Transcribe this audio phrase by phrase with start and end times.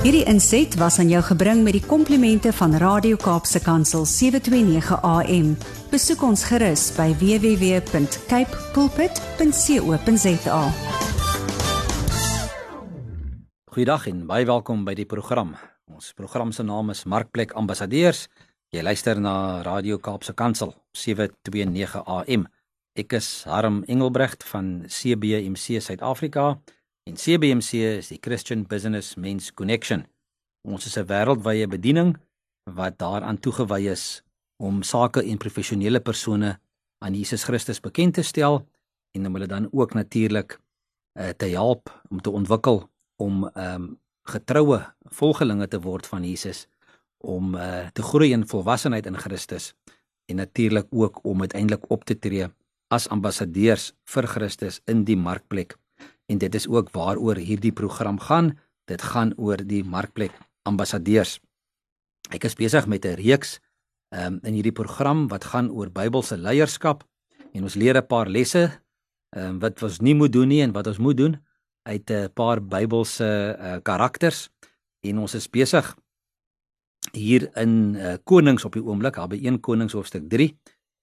[0.00, 5.50] Hierdie inset was aan jou gebring met die komplimente van Radio Kaapse Kansel 729 AM.
[5.92, 10.62] Besoek ons gerus by www.cape pulpit.co.za.
[13.76, 15.52] Goeiedag en baie welkom by die program.
[15.92, 18.24] Ons program se naam is Markplek Ambassadeurs.
[18.72, 22.48] Jy luister na Radio Kaapse Kansel 729 AM.
[22.96, 26.56] Ek is Harm Engelbrecht van CBMC Suid-Afrika
[27.08, 30.06] en CBMC is die Christian Business Men's Connection.
[30.68, 32.16] Ons is 'n wêreldwye bediening
[32.64, 34.22] wat daaraan toegewy is
[34.56, 36.58] om sake en professionele persone
[36.98, 38.66] aan Jesus Christus bekend te stel
[39.16, 40.60] en om hulle dan ook natuurlik
[41.18, 46.66] uh, te help om te ontwikkel om um, getroue volgelinge te word van Jesus
[47.18, 49.74] om uh, te groei in volwassenheid in Christus
[50.26, 52.48] en natuurlik ook om uiteindelik op te tree
[52.88, 55.76] as ambassadeurs vir Christus in die markplek.
[56.30, 58.54] En dit is ook waaroor hierdie program gaan.
[58.86, 60.34] Dit gaan oor die markplek
[60.68, 61.38] ambassadeurs.
[62.30, 63.58] Ek is besig met 'n reeks
[64.14, 67.04] um, in hierdie program wat gaan oor Bybelse leierskap
[67.52, 68.70] en ons leer 'n paar lesse
[69.36, 71.36] um, wat ons nie moet doen nie en wat ons moet doen
[71.82, 74.50] uit 'n paar Bybelse uh, karakters
[75.00, 75.96] en ons is besig
[77.12, 80.54] hier in uh, Konings op die oomblik, daar by 1 Konings hoofstuk 3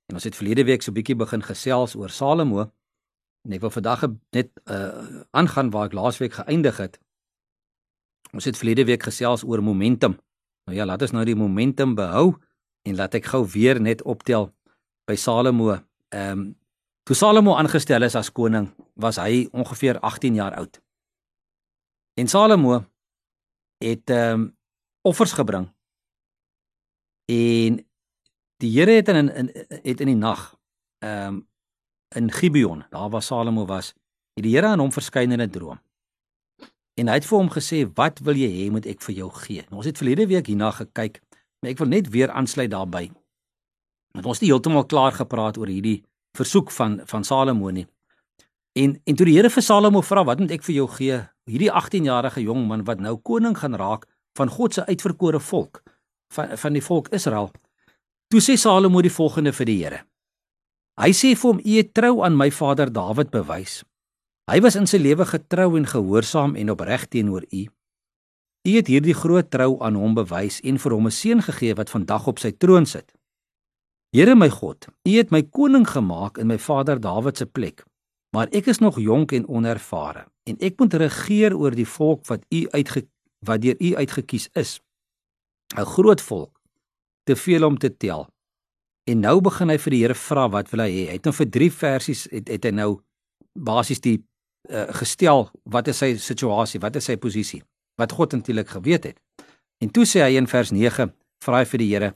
[0.07, 2.71] En ons het verlede week so 'n bietjie begin gesels oor Salomo.
[3.47, 4.03] En ek wil vandag
[4.35, 6.99] net uh aangaan waar ek laasweek geëindig het.
[8.35, 10.17] Ons het verlede week gesels oor momentum.
[10.67, 12.35] Nou ja, laat ons nou die momentum behou
[12.83, 14.51] en laat ek gou weer net optel
[15.07, 15.79] by Salomo.
[16.11, 16.45] Ehm um,
[17.07, 18.67] toe Salomo aangestel is as koning,
[18.99, 20.81] was hy ongeveer 18 jaar oud.
[22.19, 22.83] En Salomo
[23.79, 24.57] het ehm um,
[25.07, 25.71] offers gebring.
[27.31, 27.87] En
[28.57, 30.55] Die Here het in, in het in die nag
[30.99, 31.45] ehm um,
[32.15, 33.93] in Gibeon, daar waar Salomo was,
[34.33, 35.79] het die Here aan hom verskyn in 'n droom.
[36.97, 39.61] En hy het vir hom gesê, "Wat wil jy hê moet ek vir jou gee?"
[39.69, 41.21] Nou, ons het verlede week hierna gekyk,
[41.61, 43.11] maar ek wil net weer aansluit daarbey.
[44.13, 47.87] Want ons het nie heeltemal klaar gepraat oor hierdie versoek van van Salomo nie.
[48.73, 51.71] En en toe die Here vir Salomo vra, "Wat moet ek vir jou gee?" Hierdie
[51.71, 55.83] 18-jarige jong man wat nou koning gaan raak van God se uitverkore volk,
[56.29, 57.51] van van die volk Israel,
[58.27, 60.01] Toe sê Salomo die volgende vir die Here.
[60.97, 63.83] Hy sê vir hom: "U het trou aan my vader Dawid bewys.
[64.49, 67.67] Hy was in sy lewe getrou en gehoorsaam en opreg teenoor u.
[68.67, 71.89] U het hierdie groot trou aan hom bewys en vir hom 'n seun gegee wat
[71.89, 73.11] vandag op sy troon sit.
[74.15, 77.83] Here my God, u het my koning gemaak in my vader Dawid se plek,
[78.31, 82.45] maar ek is nog jonk en onervare en ek moet regeer oor die volk wat
[82.49, 83.07] u uitge
[83.45, 84.81] wat deur u uitgekies is.
[85.75, 86.61] 'n Groot volk
[87.25, 88.27] te veel om te tel.
[89.07, 91.03] En nou begin hy vir die Here vra wat wil hy hê?
[91.11, 92.89] Hy het nou vir 3 versies het, het hy nou
[93.55, 97.61] basies die uh, gestel wat is sy situasie, wat is sy posisie?
[97.97, 99.17] Wat God eintlik geweet het.
[99.79, 101.07] En toe sê hy in vers 9,
[101.45, 102.11] vra hy vir die Here: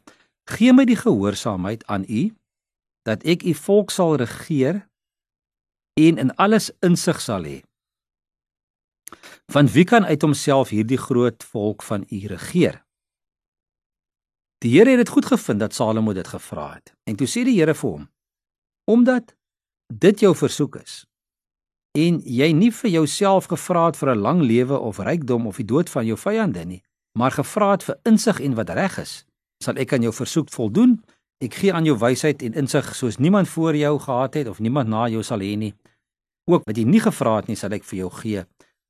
[0.52, 2.28] "Gee my die gehoorsaamheid aan U
[3.08, 4.84] dat ek U volk sal regeer
[5.96, 7.62] en in alles insig sal hê."
[9.52, 12.84] Van wie kan uit homself hierdie groot volk van U regeer?
[14.62, 16.94] Die Here het dit goed gevind dat Salomo dit gevra het.
[17.10, 18.10] En toe sê die Here vir hom:
[18.86, 19.36] "Omdat
[19.94, 21.06] dit jou versoek is
[21.98, 25.66] en jy nie vir jouself gevra het vir 'n lang lewe of rykdom of die
[25.66, 26.84] dood van jou vyande nie,
[27.20, 29.26] maar gevra het vir insig en wat reg is,
[29.64, 31.04] sal ek aan jou versoek voldoen.
[31.42, 34.90] Ek gee aan jou wysheid en insig soos niemand voor jou gehad het of niemand
[34.90, 35.74] na jou sal hê nie.
[36.46, 38.46] Ook wat jy nie gevra het nie, sal ek vir jou gee.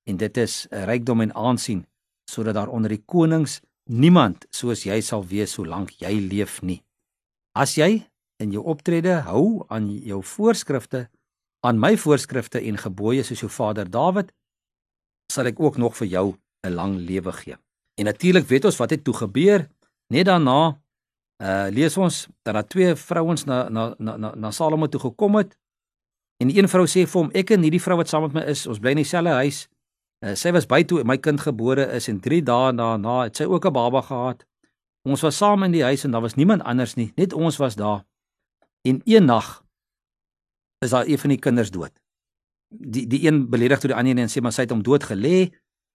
[0.05, 1.85] En dit is 'n rykdom en aansien
[2.29, 6.81] sodat daar onder die konings niemand soos jy sal wees solank jy leef nie.
[7.57, 8.05] As jy
[8.41, 11.07] in jou optrede hou aan jou voorskrifte,
[11.65, 14.31] aan my voorskrifte en gebooie soos jou vader Dawid,
[15.31, 16.27] sal ek ook nog vir jou
[16.65, 17.55] 'n lang lewe gee.
[17.99, 19.69] En natuurlik weet ons wat het toe gebeur.
[20.09, 20.77] Net daarna
[21.41, 25.57] uh lees ons dat daar twee vrouens na na na na Salomo toe gekom het.
[26.37, 28.41] En die een vrou sê vir hom: "Ek en hierdie vrou wat saam met my
[28.41, 29.67] is, ons bly in dieselfde huis.
[30.21, 33.47] Uh, sy was by toe my kind gebore is en 3 dae daarna het sy
[33.49, 34.45] ook 'n baba gehad.
[35.03, 37.75] Ons was saam in die huis en daar was niemand anders nie, net ons was
[37.75, 38.05] daar.
[38.85, 39.63] En een nag
[40.85, 41.91] is daar een van die kinders dood.
[42.69, 45.49] Die die een beledig toe die ander en sê maar sy het hom dood gelê.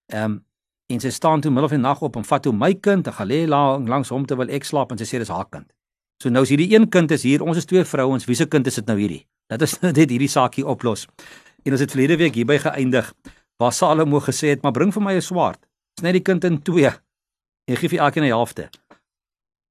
[0.06, 0.44] Ehm um,
[0.86, 3.12] en sy staan toe middel van die nag op en vat toe my kind en
[3.12, 5.66] gaan lê lang, langs hom terwyl ek slaap en sy sê dis haar kind.
[6.22, 8.66] So nou is hierdie een kind is hier, ons is twee vrouens, wie se kind
[8.66, 9.26] is dit nou hierdie?
[9.50, 11.06] Dat is dit hierdie saakie oplos.
[11.66, 13.10] En ons het verlede week hierby geëindig
[13.56, 15.66] waar Salomo gesê het, "Maar bring vir my 'n swaard.
[15.98, 16.90] Sny die kind in twee
[17.68, 18.70] en gee vir elkeen 'n helfte."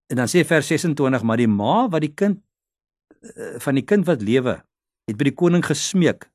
[0.08, 2.40] En dan sê vers 26, "Maar die ma wat die kind
[3.36, 4.64] eh, van die kind wat lewe,
[5.06, 6.30] het by die koning gesmeek.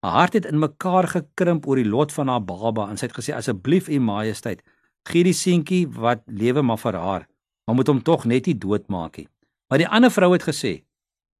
[0.00, 3.16] Haar hart het in mekaar gekrimp oor die lot van haar baba en sy het
[3.16, 4.62] gesê, "Asseblief, u majesteit,
[5.06, 7.26] Gee die seentjie wat lewe maar vir haar,
[7.66, 9.28] maar moet hom tog net nie doodmaak nie.
[9.70, 10.82] Maar die ander vrou het gesê: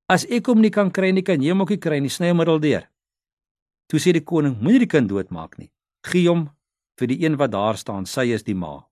[0.09, 2.31] "As ek hom nie kan kry nie, kan jy hom ook nie kry nie, sny
[2.31, 2.87] hom middeldeur."
[3.87, 5.71] Toe sê die koning: "Moenie die kind doodmaak nie.
[6.07, 6.51] Gee hom
[6.99, 8.87] vir die een wat daar staan, sy is die ma."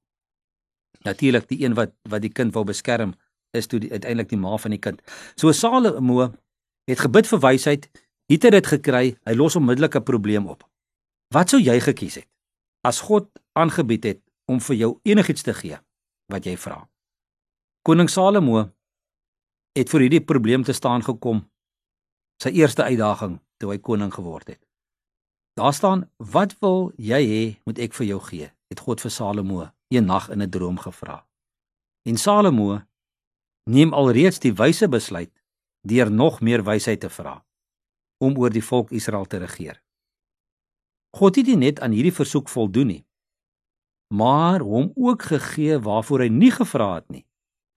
[1.04, 3.14] Natuurlik die een wat wat die kind wou beskerm
[3.52, 5.02] is toe uiteindelik die ma van die kind.
[5.36, 6.32] So Salomo
[6.86, 7.88] het gebid vir wysheid,
[8.28, 10.64] het hy dit gekry, hy los onmiddellik 'n probleem op.
[11.34, 12.28] Wat sou jy gekies het
[12.84, 15.78] as God aangebied het om vir jou enigiets te gee
[16.28, 16.88] wat jy vra?
[17.82, 18.70] Koning Salomo
[19.76, 21.50] het vir hierdie probleem te staan gekom.
[22.42, 24.63] Sy eerste uitdaging toe hy koning geword het.
[25.54, 29.70] Daar staan: "Wat wil jy hê moet ek vir jou gee?" het God vir Salomo
[29.88, 31.26] een nag in 'n droom gevra.
[32.02, 32.82] En Salomo
[33.70, 35.32] neem alreeds die wyse besluit
[35.80, 37.44] deur nog meer wysheid te vra
[38.18, 39.82] om oor die volk Israel te regeer.
[41.16, 43.06] God het nie net aan hierdie versoek voldoen nie,
[44.14, 47.26] maar hom ook gegee waarvoor hy nie gevra het nie,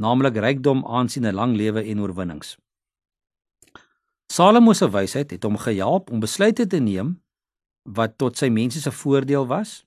[0.01, 2.57] naamlik rykdom, aansien, 'n lang lewe en oorwinnings.
[4.31, 7.21] Salomo se wysheid het hom gehelp om besluite te neem
[7.95, 9.81] wat tot sy mense se voordeel was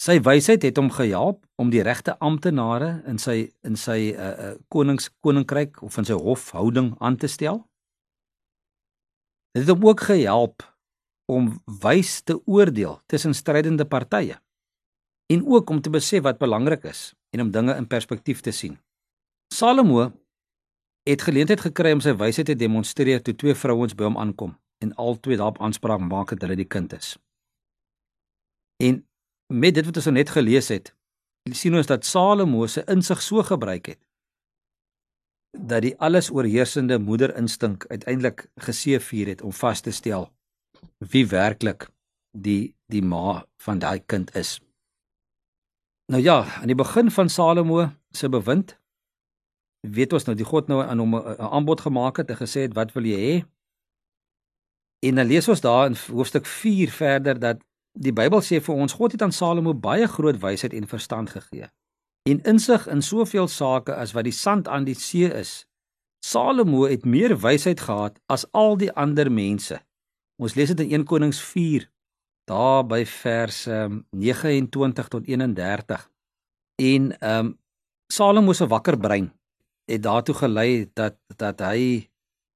[0.00, 4.52] Sy wysheid het hom gehelp om die regte amptenare in sy in sy uh, uh
[4.72, 7.60] konings koninkryk of in sy hofhouding aan te stel.
[9.52, 10.64] Dit het hom ook gehelp
[11.28, 11.50] om
[11.84, 14.38] wys te oordeel tussen strydende partye
[15.30, 18.80] en ook om te besef wat belangrik is en om dinge in perspektief te sien.
[19.52, 20.08] Salomo
[21.04, 24.94] het geleentheid gekry om sy wysheid te demonstreer toe twee vrouens by hom aankom en
[24.94, 27.16] albei daarop aanspraak maak dat hulle die kind is.
[28.80, 29.04] En
[29.52, 30.94] met dit wat ons nou net gelees het,
[31.52, 34.00] sien ons dat Salomo se insig so gebruik het
[35.50, 40.28] dat die alles oorheersende moederinstink uiteindelik geseëvier het om vas te stel
[40.98, 41.88] wie werklik
[42.30, 44.60] die die ma van daai kind is.
[46.10, 48.78] Nou ja, aan die begin van Salomo se bewind
[49.80, 52.74] weet ons nou die God nou aan hom 'n aanbod gemaak het en gesê het
[52.74, 53.46] wat wil jy hê?
[55.06, 57.64] En dan lees ons daar in hoofstuk 4 verder dat
[57.98, 61.66] Die Bybel sê vir ons God het aan Salomo baie groot wysheid en verstand gegee
[62.28, 65.64] en insig in soveel sake as wat die sand aan die see is.
[66.24, 69.80] Salomo het meer wysheid gehad as al die ander mense.
[70.36, 71.88] Ons lees dit in 1 Konings 4
[72.50, 76.06] daar by vers um, 29 tot 31.
[76.76, 77.56] En ehm um,
[78.10, 79.28] Salomo se wakker brein
[79.86, 82.09] het daartoe gelei dat dat hy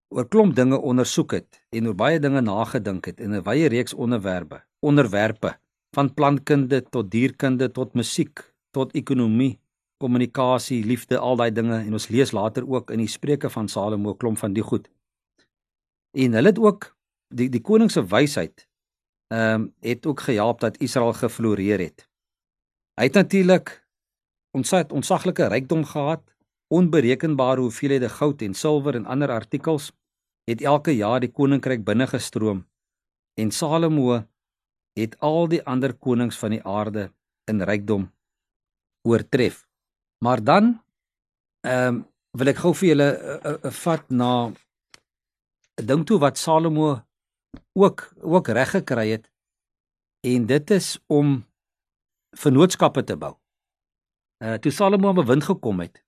[0.09, 3.95] oor klomp dinge ondersoek het en oor baie dinge nagedink het in 'n wye reeks
[3.95, 5.57] onderwerpe onderwerpe
[5.95, 9.61] van plantkunde tot dierkunde tot musiek tot ekonomie,
[10.03, 14.17] kommunikasie, liefde, al daai dinge en ons lees later ook in die Spreuke van Salomo
[14.19, 14.89] klomp van die goed.
[16.19, 16.91] En hulle het ook
[17.35, 18.67] die die koning se wysheid
[19.33, 22.09] ehm um, het ook gehelp dat Israel gefloreer het.
[23.01, 23.73] Hy het natuurlik
[24.55, 26.34] ontsaat ontsaglike rykdom gehad,
[26.69, 29.93] onberekenbare hoeveelhede goud en silwer en ander artikels
[30.51, 32.65] het elke jaar die koninkryk binne gestroom
[33.41, 34.23] en Salomo
[34.99, 37.09] het al die ander konings van die aarde
[37.51, 38.09] in rykdom
[39.09, 39.67] oortref.
[40.25, 40.83] Maar dan
[41.61, 42.03] ehm um,
[42.35, 44.51] wil ek gou vir julle uh, uh, vat na
[45.81, 47.03] 'n ding toe wat Salomo
[47.79, 49.31] ook ook reg gekry het
[50.21, 51.45] en dit is om
[52.37, 53.35] vennootskappe te bou.
[54.45, 56.04] Uh toe Salomo aan bewind gekom het,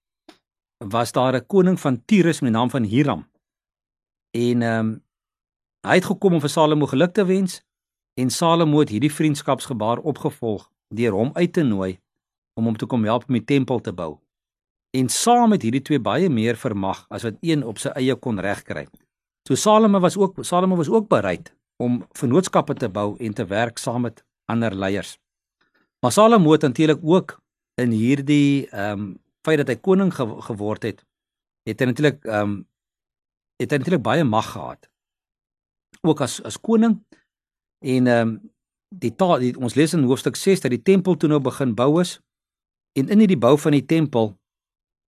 [0.79, 3.27] was daar 'n koning van Tyrus met die naam van Hiram.
[4.31, 5.05] En ehm um,
[5.87, 7.67] hy het gekom om vir Salomo geluk te wens
[8.17, 11.99] En Salomo het hierdie vriendskapsgebaar opgevolg deur hom uit te nooi
[12.57, 14.15] om hom te kom help om die tempel te bou.
[14.97, 18.41] En saam met hierdie twee baie meer vermag as wat een op sy eie kon
[18.41, 18.87] regkry.
[19.45, 23.77] So Salomo was ook Salomo was ook bereid om vennootskappe te bou en te werk
[23.79, 25.19] saam met ander leiers.
[26.01, 27.37] Maar Salomo het natuurlik ook
[27.77, 29.15] in hierdie ehm um,
[29.47, 31.05] feit dat hy koning ge geword het,
[31.69, 32.57] het hy natuurlik ehm um,
[33.57, 34.91] het hy natuurlik baie mag gehad.
[36.05, 37.01] Ook as as koning
[37.79, 38.53] En ehm um,
[38.89, 42.01] die, ta, die ons lees in hoofstuk 6 dat die tempel toe nou begin bou
[42.01, 42.21] is
[42.97, 44.31] en in hierdie bou van die tempel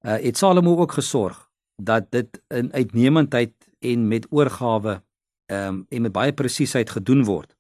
[0.05, 1.47] uh, het Salomo ook gesorg
[1.83, 5.03] dat dit in uitnemendheid en met oorgawe
[5.47, 7.57] ehm um, en met baie presisheid gedoen word.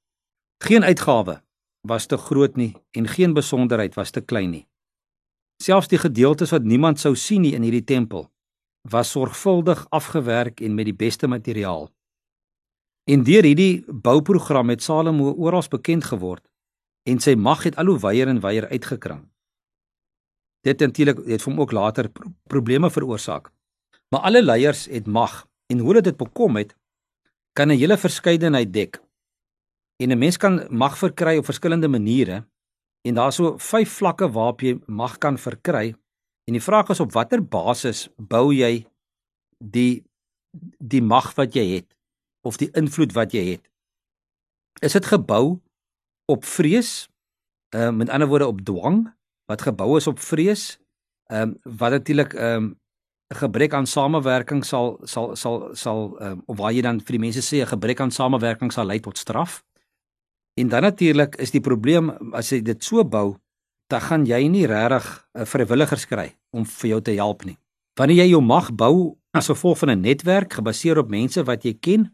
[0.65, 1.41] Geen uitgawe
[1.81, 4.67] was te groot nie en geen besonderheid was te klein nie.
[5.63, 8.29] Selfs die gedeeltes wat niemand sou sien nie in hierdie tempel
[8.89, 11.91] was sorgvuldig afgewerk en met die beste materiaal.
[13.11, 16.45] En deur hierdie bouprogram het Salomo oral bekend geword
[17.09, 19.27] en sy mag het al hoe wyer en wyer uitgekrang.
[20.65, 23.51] Dit natuurlik het vir hom ook later pro probleme veroorsaak.
[24.09, 26.77] Maar alle leiers het mag en hoe dit bekom het
[27.53, 29.01] kan 'n hele verskeidenheid dek.
[29.97, 32.47] En 'n mens kan mag verkry op verskillende maniere
[33.07, 35.95] En daar's so vyf vlakke waarop jy mag kan verkry.
[36.49, 38.87] En die vraag is op watter basis bou jy
[39.59, 40.03] die
[40.79, 41.95] die mag wat jy het
[42.49, 43.65] of die invloed wat jy het?
[44.81, 45.61] Is dit gebou
[46.27, 47.09] op vrees?
[47.77, 49.07] Ehm uh, met ander woorde op dwang
[49.47, 50.79] wat gebou is op vrees?
[51.29, 52.77] Ehm um, wat natuurlik ehm um,
[53.29, 57.25] 'n gebrek aan samewerking sal sal sal sal um, of waar jy dan vir die
[57.27, 59.65] mense sê 'n gebrek aan samewerking sal lei tot straf.
[60.59, 63.37] En dan natuurlik is die probleem as jy dit so bou,
[63.89, 67.59] dan gaan jy nie regtig 'n vrywilligers kry om vir jou te help nie.
[67.95, 71.75] Wanneer jy jou mag bou as gevolg van 'n netwerk gebaseer op mense wat jy
[71.75, 72.11] ken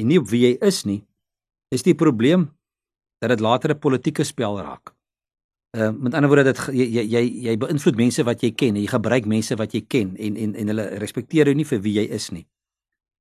[0.00, 1.04] en nie op wie jy is nie,
[1.70, 2.50] is die probleem
[3.20, 4.94] dat dit later 'n politieke spel raak.
[5.76, 9.26] Uh, met ander woorde dit jy jy jy beïnvloed mense wat jy ken, jy gebruik
[9.26, 12.30] mense wat jy ken en en en hulle respekteer jou nie vir wie jy is
[12.30, 12.46] nie.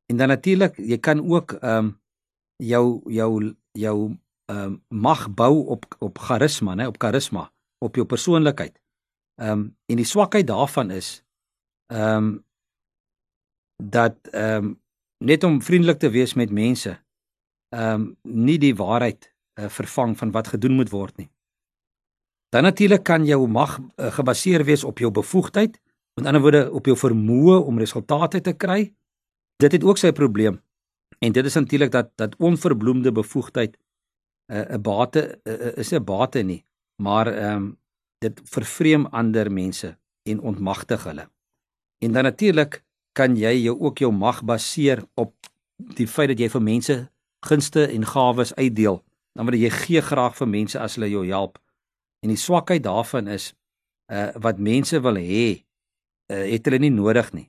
[0.07, 1.99] En dan natuurlik, jy kan ook ehm um,
[2.57, 4.17] jou jou jou
[4.51, 8.81] ehm um, mag bou op op charisma, né, op charisma, op jou persoonlikheid.
[9.39, 11.23] Ehm um, en die swakheid daarvan is
[11.87, 12.45] ehm um,
[13.83, 14.79] dat ehm um,
[15.17, 16.97] net om vriendelik te wees met mense
[17.69, 19.29] ehm um, nie die waarheid
[19.59, 21.29] uh, vervang van wat gedoen moet word nie.
[22.49, 25.79] Dan natuurlik kan jou mag uh, gebaseer wees op jou bevoegdheid,
[26.15, 28.93] met ander woorde op jou vermoë om resultate te kry.
[29.55, 30.59] Dit het ook sy probleem.
[31.19, 33.77] En dit is natuurlik dat dat onverbloemde bevoegdheid
[34.51, 36.65] uh, 'n bate uh, is 'n bate nie,
[37.01, 37.77] maar ehm um,
[38.21, 41.29] dit vervreem ander mense en ontmagtig hulle.
[41.97, 45.33] En dan natuurlik kan jy jou ook jou mag baseer op
[45.97, 46.95] die feit dat jy vir mense
[47.45, 49.01] gunste en gawes uitdeel.
[49.33, 51.57] Dan word jy gee graag vir mense as hulle jou help.
[52.21, 53.53] En die swakheid daarvan is
[54.11, 55.63] uh wat mense wil hê,
[56.31, 57.47] uh, het hulle nie nodig nie.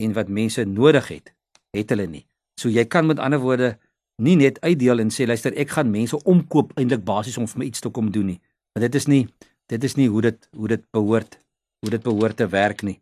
[0.00, 1.34] En wat mense nodig het,
[1.76, 2.26] het hulle nie.
[2.60, 3.74] So jy kan met ander woorde
[4.20, 7.68] nie net uitdeel en sê luister ek gaan mense omkoop eintlik basies om vir my
[7.70, 8.40] iets te kom doen nie.
[8.74, 9.24] Want dit is nie
[9.70, 11.38] dit is nie hoe dit hoe dit behoort
[11.80, 12.98] hoe dit behoort te werk nie.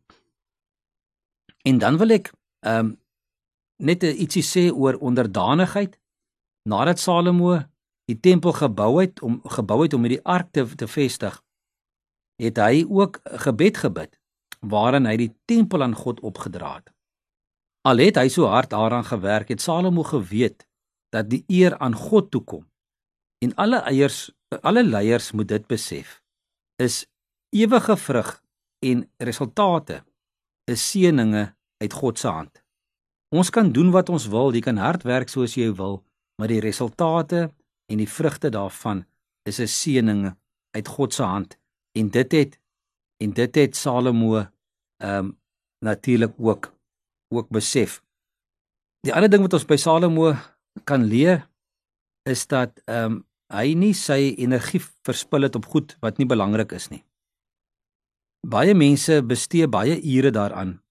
[1.67, 2.33] En dan wil ek
[2.67, 2.97] ehm um,
[3.79, 5.99] net ietsie sê oor onderdanigheid.
[6.67, 7.61] Nadat Salomo
[8.11, 11.35] die tempel gebou het om gebou het om hierdie ark te te vestig,
[12.43, 14.19] het hy ook gebed gebid
[14.61, 16.91] waarin hy die tempel aan God opgedra het.
[17.87, 20.68] Al het hy so hard daaraan gewerk, het Salomo geweet
[21.15, 22.65] dat die eer aan God toe kom.
[23.45, 26.23] En alle eiers, alle leiers moet dit besef.
[26.77, 27.07] Is
[27.51, 28.43] ewige vrug
[28.79, 30.03] en resultate
[30.65, 32.63] is seëninge uit God se hand.
[33.35, 36.01] Ons kan doen wat ons wil, jy kan hard werk soos jy wil,
[36.41, 37.49] maar die resultate
[37.93, 39.05] en die vrugte daarvan
[39.49, 40.37] is 'n seëning
[40.77, 41.59] uit God se hand
[41.93, 42.59] en dit het
[43.23, 44.51] en dit het Salomo ehm
[45.19, 45.39] um,
[45.81, 46.73] natuurlik ook
[47.35, 48.03] ook besef.
[49.01, 50.35] Die ander ding wat ons by Salomo
[50.85, 51.47] kan leer
[52.29, 56.75] is dat ehm um, hy nie sy energie verspil het op goed wat nie belangrik
[56.77, 57.01] is nie.
[58.45, 60.83] Baie mense bestee baie ure daaraan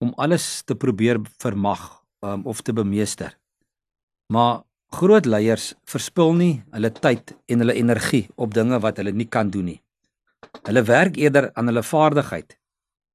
[0.00, 1.82] om alles te probeer vermag
[2.24, 3.36] um, of te bemeester.
[4.32, 9.26] Maar Groot leiers verspil nie hulle tyd en hulle energie op dinge wat hulle nie
[9.26, 9.80] kan doen nie.
[10.68, 12.54] Hulle werk eerder aan hulle vaardigheid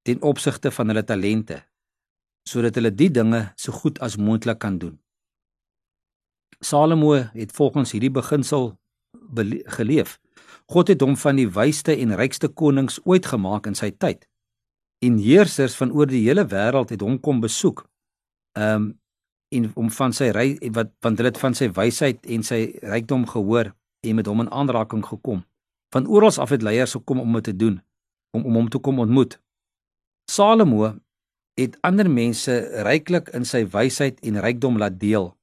[0.06, 1.62] ten opsigte van hulle talente
[2.50, 4.98] sodat hulle die dinge so goed as moontlik kan doen.
[6.62, 8.78] Salomo het volgens hierdie beginsel
[9.66, 10.20] geleef.
[10.66, 14.28] God het hom van die wysste en rykste konings ooit gemaak in sy tyd.
[15.02, 17.88] En heersers van oor die hele wêreld het hom kom besoek.
[18.58, 19.02] Um,
[19.52, 23.26] en om van sy ry wat want hulle het van sy wysheid en sy rykdom
[23.28, 23.74] gehoor
[24.06, 25.44] en met hom in aanraking gekom.
[25.92, 27.82] Van oral af het leiers gekom om dit te doen,
[28.38, 29.40] om om hom te kom ontmoet.
[30.32, 30.94] Salomo
[31.60, 32.54] het ander mense
[32.86, 35.34] ryklik in sy wysheid en rykdom laat deel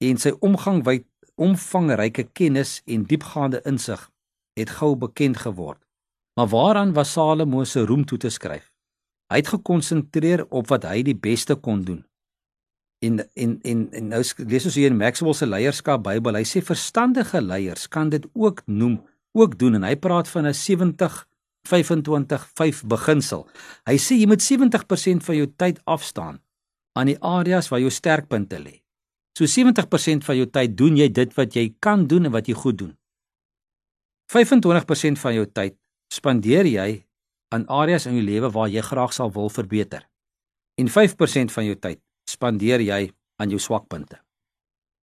[0.00, 1.06] en sy omgang wyd
[1.40, 4.08] omvangryke kennis en diepgaande insig
[4.58, 5.80] het gou bekend geword.
[6.36, 8.70] Maar waaraan was Salomo se roem toe te skryf?
[9.32, 12.04] Hy het gekonsentreer op wat hy die beste kon doen
[13.00, 16.36] en en en en nou lees ons hier in Maxwell se leierskap Bybel.
[16.36, 18.98] Hy sê verstandige leiers kan dit ook noem,
[19.36, 21.26] ook doen en hy praat van 'n 70
[21.68, 23.48] 25 5 beginsel.
[23.88, 26.40] Hy sê jy moet 70% van jou tyd afstaan
[26.92, 28.82] aan die areas waar jou sterkpunte lê.
[29.38, 32.54] So 70% van jou tyd doen jy dit wat jy kan doen en wat jy
[32.54, 32.96] goed doen.
[34.30, 35.76] 25% van jou tyd
[36.12, 37.04] spandeer jy
[37.54, 40.06] aan areas in jou lewe waar jy graag sal wil verbeter.
[40.78, 43.10] En 5% van jou tyd spandeer jy
[43.42, 44.20] aan jou swakpunte?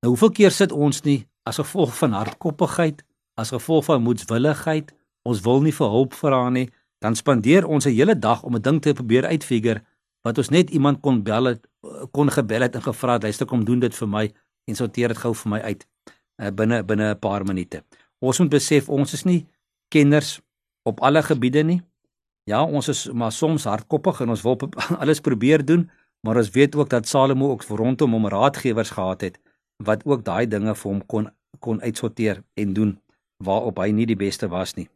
[0.02, 3.02] Nou hoeveel keer sit ons nie as gevolg van hardkoppigheid,
[3.38, 4.92] as gevolg van moedswilligheid,
[5.26, 6.68] ons wil nie vir hulp vra nie,
[7.02, 9.82] dan spandeer ons 'n hele dag om 'n ding te probeer uitfigure
[10.22, 11.66] wat ons net iemand kon bel het
[12.12, 14.24] kon gebel het en gevra het, luister kom doen dit vir my
[14.66, 15.86] en sorteer dit gou vir my uit
[16.42, 17.82] uh, binne binne 'n paar minute.
[18.20, 19.46] Ons moet besef ons is nie
[19.88, 20.40] kenners
[20.84, 21.82] op alle gebiede nie.
[22.44, 24.58] Ja, ons is maar soms hardkoppig en ons wil
[25.02, 25.90] alles probeer doen,
[26.22, 29.38] maar ons weet ook dat Salomo ook rondom hom raadgewers gehad het
[29.84, 33.00] wat ook daai dinge vir hom kon kon uitsorteer en doen
[33.44, 34.88] waarop hy nie die beste was nie.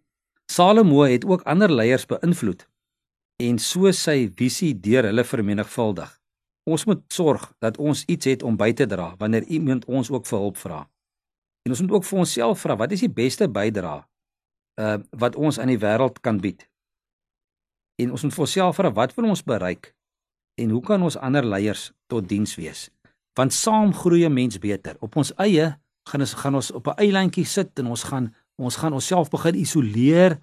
[0.52, 2.66] Salomo het ook ander leiers beïnvloed
[3.40, 6.19] en so sy visie deur hulle vermenigvuldig.
[6.70, 10.26] Ons moet sorg dat ons iets het om by te dra wanneer iemand ons ook
[10.28, 10.80] vir hulp vra.
[11.66, 14.04] En ons moet ook vir onsself vra, wat is die beste bydrae
[14.80, 16.62] uh wat ons aan die wêreld kan bied?
[18.00, 19.92] En ons moet vir onsself vra, wat wil ons bereik?
[20.60, 22.88] En hoe kan ons ander leiers tot diens wees?
[23.38, 24.96] Want saam groei 'n mens beter.
[25.00, 25.76] Op ons eie
[26.08, 29.54] gaan ons gaan ons op 'n eilandjie sit en ons gaan ons gaan onsself begin
[29.54, 30.38] isoleer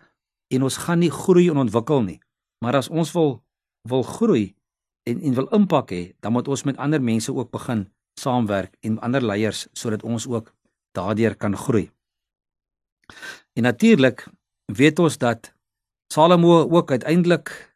[0.48, 2.20] en ons gaan nie groei en ontwikkel nie.
[2.60, 3.44] Maar as ons wil
[3.88, 4.57] wil groei
[5.08, 7.88] en en wil impak hê, dan moet ons met ander mense ook begin
[8.20, 10.54] saamwerk en ander leiers sodat ons ook
[10.98, 11.90] daardeur kan groei.
[13.54, 14.28] En natuurlik
[14.66, 15.54] weet ons dat
[16.14, 17.76] Salomo ook uiteindelik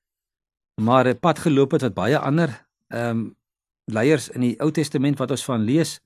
[0.81, 3.35] maar 'n pad geloop het wat baie ander ehm um,
[3.85, 5.99] leiers in die Ou Testament wat ons van lees.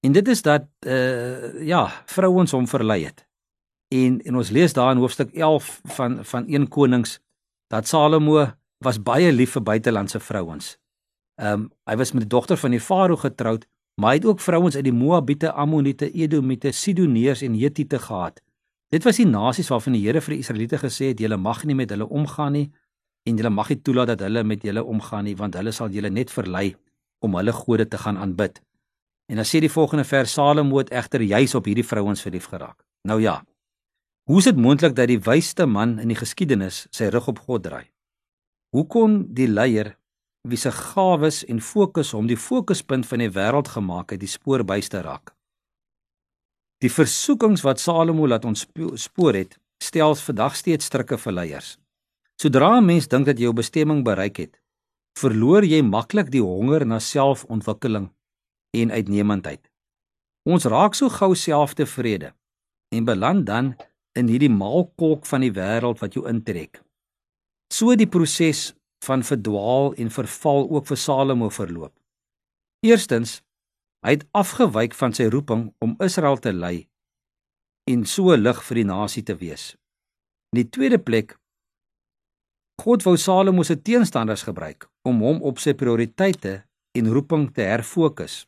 [0.00, 3.28] En dit is dat uh ja, vrouens hom verlei het.
[3.88, 7.20] En en ons lees daar in hoofstuk 11 van van 1 Konings
[7.66, 10.78] dat Salomo was baie lief vir buitelandse vrouens.
[11.40, 13.66] Ehm um, hy was met die dogter van die farao getroud,
[14.00, 18.40] maar hy het ook vrouens uit die Moabiete, Ammoniete, Edomiete, Sidoneërs en Hetiete gehad.
[18.88, 21.74] Dit was die nasies waarvan die Here vir die Israeliete gesê het: "Julle mag nie
[21.74, 22.70] met hulle omgaan nie
[23.26, 26.10] en julle mag nie toelaat dat hulle met julle omgaan nie, want hulle sal julle
[26.10, 26.76] net verlei
[27.20, 28.60] om hulle gode te gaan aanbid."
[29.26, 32.84] En dan sê die volgende vers: Salomo het egter juis op hierdie vrouens verlief geraak.
[33.02, 33.44] Nou ja.
[34.24, 37.62] Hoe is dit moontlik dat die wysste man in die geskiedenis sy rug op God
[37.62, 37.93] draai?
[38.74, 39.92] Hoe kon die leier
[40.50, 44.64] wie se gawes en fokus hom die fokuspunt van die wêreld gemaak het, die spoor
[44.66, 45.30] byste raak?
[46.82, 48.66] Die versoekings wat Salomo laat ons
[48.98, 51.78] spoor het, stel vandag steeds strikke vir leiers.
[52.34, 54.58] Sodra 'n mens dink dat jy jou bestemming bereik het,
[55.18, 58.10] verloor jy maklik die honger na selfontwikkeling
[58.74, 59.70] en uitnemendheid.
[60.44, 62.34] Ons raak so gou selftevrede
[62.90, 63.76] en beland dan
[64.18, 66.83] in hierdie maalkolk van die wêreld wat jou intrek.
[67.74, 68.72] So die proses
[69.04, 71.94] van verdwaal en verval ook vir Salomo verloop.
[72.86, 73.40] Eerstens
[74.04, 76.84] Hy het afgewyk van sy roeping om Israel te lei
[77.88, 79.72] en so lig vir die nasie te wees.
[80.52, 81.38] In die tweede plek
[82.82, 86.58] God wou Salomo se teenstanders gebruik om hom op sy prioriteite
[86.98, 88.42] en roeping te herfokus.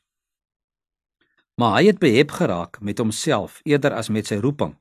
[1.56, 4.74] Maar hy het behep geraak met homself eerder as met sy roeping.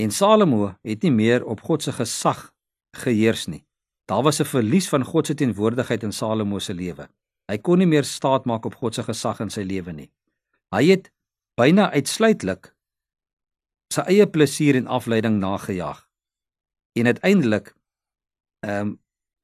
[0.00, 2.46] En Salomo het nie meer op God se gesag
[2.96, 3.64] geheers nie.
[4.08, 7.08] Daar was 'n verlies van God se teenwoordigheid in Salomo se lewe.
[7.50, 10.10] Hy kon nie meer staat maak op God se gesag in sy lewe nie.
[10.74, 11.10] Hy het
[11.58, 12.74] byna uitsluitlik
[13.90, 16.08] sy eie plesier en afleiding nagejaag
[16.98, 17.74] en uiteindelik
[18.66, 18.98] ehm um,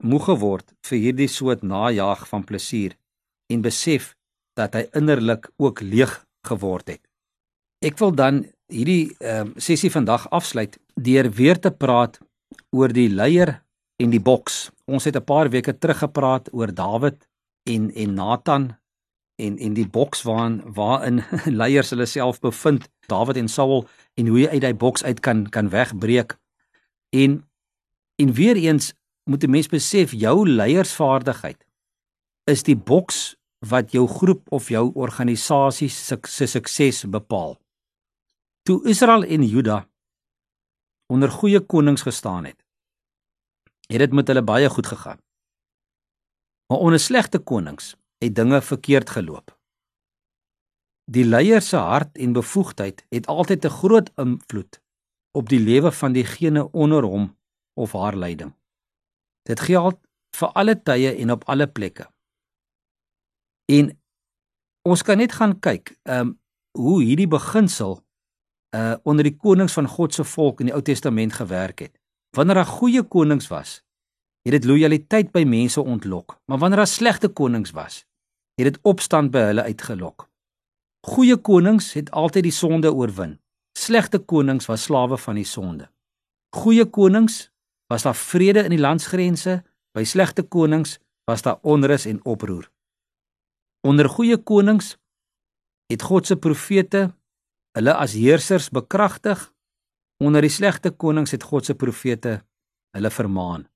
[0.04, 2.96] moeg geword vir hierdie soort najag van plesier
[3.48, 4.10] en besef
[4.58, 6.12] dat hy innerlik ook leeg
[6.44, 7.00] geword het.
[7.80, 12.20] Ek wil dan hierdie ehm um, sessie vandag afsluit deur weer te praat
[12.70, 13.62] oor die leier
[14.02, 14.70] en die boks.
[14.86, 17.28] Ons het 'n paar weke terug gepraat oor Dawid
[17.64, 18.76] en en Nathan
[19.36, 21.22] en en die boks waarin waarin
[21.60, 25.46] leiers hulle self bevind Dawid en Saul en hoe jy uit daai boks uit kan
[25.48, 26.38] kan wegbreek
[27.10, 27.44] en
[28.16, 31.66] en weer eens moet 'n mens besef jou leiersvaardigheid
[32.46, 33.36] is die boks
[33.70, 37.56] wat jou groep of jou organisasie se su sukses bepaal.
[38.62, 39.88] Toe Israel en Juda
[41.06, 42.64] onder goeie konings gestaan het,
[43.86, 45.20] het dit met hulle baie goed gegaan.
[46.66, 49.54] Maar onder slegte konings het dinge verkeerd geloop.
[51.10, 54.80] Die leier se hart en bevoegdheid het altyd 'n groot invloed
[55.30, 57.38] op die lewe van diegene onder hom
[57.74, 58.54] of haar leiding.
[59.42, 59.98] Dit geld
[60.36, 62.10] vir alle tye en op alle plekke.
[63.64, 64.00] En
[64.82, 66.40] ons kan net gaan kyk, ehm um,
[66.76, 68.05] hoe hierdie beginsel
[68.74, 71.94] uh onder die konings van God se volk in die Ou Testament gewerk het.
[72.36, 73.82] Wanneer daar goeie konings was,
[74.42, 78.04] het dit lojaliteit by mense ontlok, maar wanneer daar slegte konings was,
[78.54, 80.28] het dit opstand by hulle uitgelok.
[81.06, 83.36] Goeie konings het altyd die sonde oorwin.
[83.78, 85.88] Slegte konings was slawe van die sonde.
[86.56, 87.50] Goeie konings
[87.86, 89.60] was daar vrede in die landsgrense,
[89.94, 90.98] by slegte konings
[91.30, 92.70] was daar onrus en oproer.
[93.86, 94.96] Onder goeie konings
[95.92, 97.10] het God se profete
[97.76, 99.40] hulle as heersers bekragtig.
[100.24, 102.40] Onder die slegte konings het God se profete
[102.96, 103.66] hulle vermaan.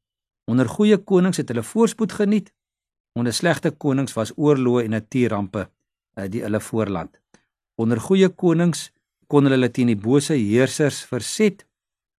[0.49, 2.49] Onder goeie konings het hulle voorspoed geniet.
[3.19, 7.21] Onder slegte konings was oorloë en natuurampe uh, die hulle voorland.
[7.81, 8.89] Onder goeie konings
[9.29, 11.67] kon hulle teen die bose heersers verset